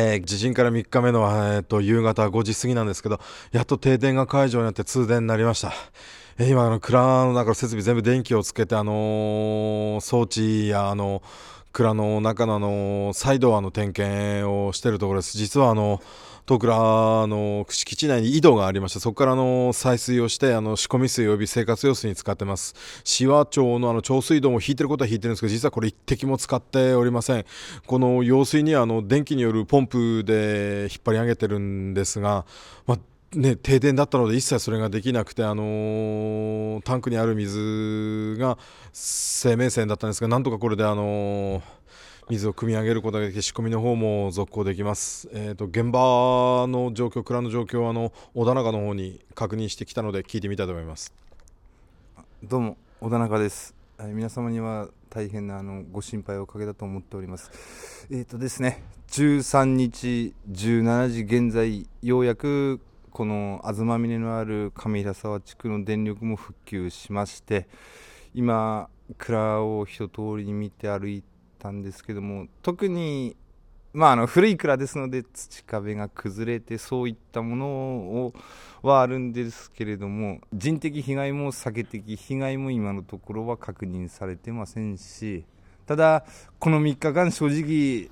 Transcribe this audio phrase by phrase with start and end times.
[0.00, 3.18] えー、地震から3日目の、えーと、夕方5時過ぎなんですけど、
[3.50, 5.72] やっと停電が解除になって通電になりました。
[6.38, 11.20] えー、今、あの蔵の中の設備全部電気をつけて、あのー、装置や、あの
[11.78, 15.38] 蔵の中の、あのサイドアの点検をしているところです。
[15.38, 16.02] 実は、あの
[16.46, 27.44] 戸倉の敷地内に井戸がありましてそこからの採水をしてあの仕込み水及び生活用水に使ってます紫波町のあの長水道も引いてることは引いてるんですけど実はこれ一滴も使っておりません
[27.86, 32.46] この用水にはあの電気によるポンプで引っ張り上げてるんですが、
[32.86, 32.98] まあ
[33.34, 38.56] ね、停電だったので一切それができなくて、あのー、タンクにある水が
[38.92, 41.78] 生命線だったんですがなんとかこれで、あのー
[42.30, 51.14] 水を汲み上げることができ仕込みの方も続行できます、えーと、現場の状況蔵の状況はあの小田中の方に確認してきたので聞いてみたいと思います。
[52.42, 58.06] どうも小田中です、はい、皆様には大変なあのご心配をかけたと思っております。
[58.10, 62.78] えっ、ー、とですね13日17時現在ようやく
[63.18, 67.66] この東峰のある上平沢地区の電力も復旧しまして
[68.32, 71.24] 今蔵を一通りに見て歩い
[71.58, 73.36] たんですけども特に
[73.92, 78.34] まあ、あの古い蔵ですので土壁が崩れてそういったものを
[78.82, 85.44] はあるんですけれども人的被害も避け的被害も今のところは確認されてませんし
[85.86, 86.24] ただ
[86.60, 88.10] この3日間正直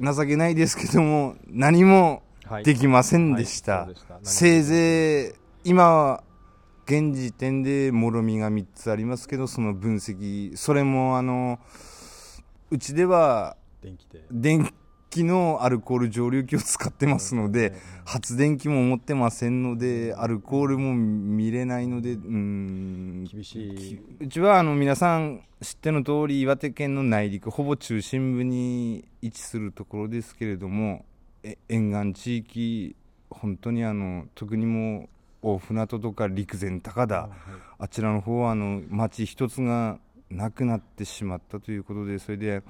[0.00, 2.24] 情けないですけども何も
[2.64, 3.72] できませんでした。
[3.72, 6.24] はいはいした、せいぜい今は
[6.86, 10.56] 現時点でもろみが3つありますけどその分析。
[10.56, 11.58] それもあの
[12.70, 14.24] うちでは電気で。
[14.30, 14.72] 電
[15.10, 24.00] 気のアルコール蒸留機を使ってますので、発電機も持ってませんので、アルコールも見れないので、うん、厳しい。
[24.20, 31.04] うちはあの皆さん知っての通り、岩手県の内陸、ほぼ中心部に位置するところですけれども、
[31.68, 32.96] 沿岸地域、
[33.30, 35.08] 本当にあの特にも
[35.42, 37.30] 大船渡とか陸前高田、あ,、
[37.78, 39.98] あちらの方はあの町一つが
[40.30, 42.62] 亡くなってしまったということでそれで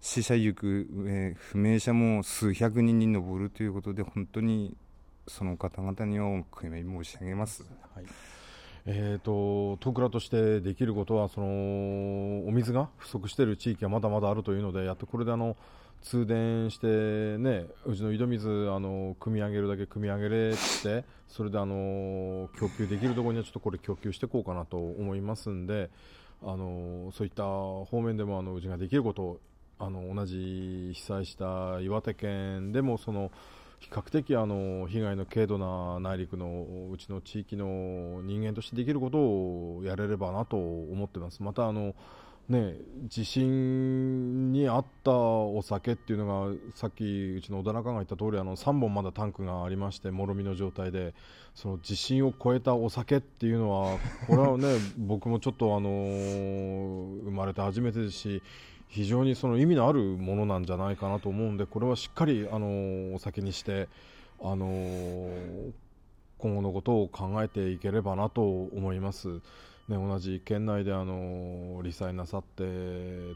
[0.00, 4.76] 死者行く、えー、不明者も数百人に上るということで本当に
[5.26, 7.64] その方々にはお悔やみ申し上げます。
[7.94, 8.04] はい
[8.86, 15.56] えーと、と倉としてできることはそのお水が不足している地域はまだまだあるというのでやっとこれであの
[16.04, 16.86] 通電して、
[17.38, 25.90] ね、うちの井戸水あの汲み上げるだけ汲み上げれってそれであの供給できるところにはちょっとこれ供給していこうかなと思いますんで。
[26.46, 29.40] あのそういった方面でもあのうちができることを
[29.78, 33.32] あの同じ被災した岩手県でもその
[33.80, 41.42] 比較的あの被害の軽度な内陸のうちの地域の人間としてできることをやれればなと思ってます。
[41.42, 41.94] またあの
[42.48, 42.74] ね、
[43.08, 51.14] 地震にあったお酒っていうのがさっきうちの小田中が言った通りあの3本まだタンクがありましてもろみの状態で
[51.54, 55.88] その地震を超えたお酒っていうのはこれはね 僕もちょっとあの
[57.24, 58.42] 生まれて初めてですし
[58.88, 63.88] 非常にその意味のあるものなんじゃないかなと思うんでこれはしっかりあのお酒にして
[64.42, 64.68] あの
[66.36, 69.40] 今後のことを考えていければなと思います。
[69.88, 72.64] ね、同じ県内であの罹災なさって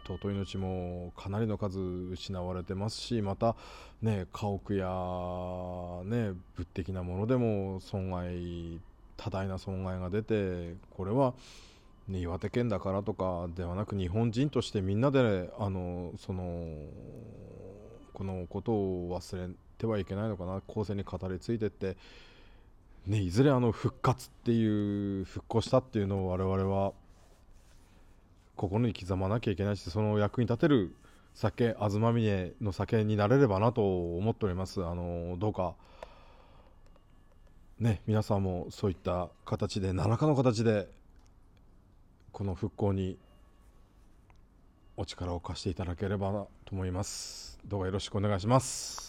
[0.06, 3.54] 尊い命もかなりの数失われてますしまた、
[4.00, 8.80] ね、家屋や、ね、物的なものでも損害
[9.18, 11.34] 多大な損害が出てこれは、
[12.08, 16.76] ね、岩手県だからとかではなく日本人としてみんなであのその
[18.14, 21.98] このことを忘れてはいけないのかな後世に語り継いでって
[23.06, 26.92] ね、いずれあの復活っていう復興したっていうのを我々は
[28.56, 30.94] 心に刻まなきゃいけないしその役に立てる
[31.34, 34.84] 酒東峰の酒になれればなと思っております。
[34.84, 35.74] あのどうか
[37.78, 40.88] ね皆さんもそういった形で何らかの形で
[42.32, 43.16] この復興に
[44.96, 47.60] お力を貸していただければなと思います。
[47.64, 49.07] どうかよろしくお願いします。